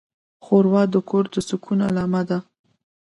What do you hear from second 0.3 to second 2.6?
ښوروا د کور د سکون علامه ده.